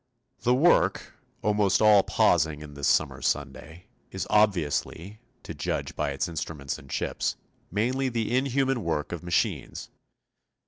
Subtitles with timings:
[0.45, 1.13] ]The work,
[1.43, 6.89] almost all pausing in this summer Sunday, is obviously, to judge by its instruments and
[6.89, 7.35] chips,
[7.69, 9.91] mainly the inhuman work of machines.